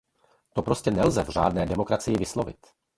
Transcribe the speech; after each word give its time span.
To 0.53 0.61
prostě 0.61 0.91
nelze 0.91 1.23
v 1.23 1.29
řádné 1.29 1.65
demokracii 1.65 2.17
vyslovit. 2.17 2.65